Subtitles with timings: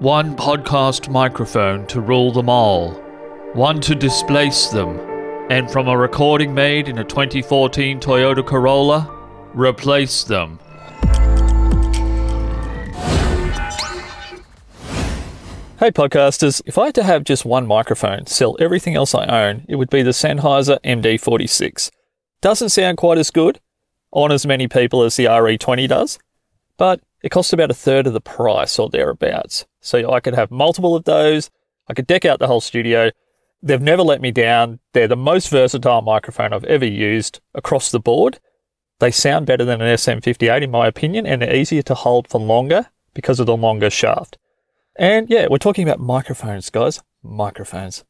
[0.00, 2.92] One podcast microphone to rule them all,
[3.54, 4.96] one to displace them,
[5.50, 9.10] and from a recording made in a 2014 Toyota Corolla,
[9.54, 10.60] replace them.
[15.80, 19.66] Hey podcasters, if I had to have just one microphone, sell everything else I own,
[19.68, 21.90] it would be the Sennheiser MD46.
[22.40, 23.58] Doesn't sound quite as good
[24.12, 26.20] on as many people as the RE20 does,
[26.76, 29.66] but it costs about a third of the price or thereabouts.
[29.80, 31.50] So I could have multiple of those.
[31.88, 33.10] I could deck out the whole studio.
[33.62, 34.78] They've never let me down.
[34.92, 38.38] They're the most versatile microphone I've ever used across the board.
[39.00, 42.40] They sound better than an SM58 in my opinion, and they're easier to hold for
[42.40, 44.38] longer because of the longer shaft.
[44.96, 47.00] And yeah, we're talking about microphones, guys.
[47.22, 48.04] Microphones.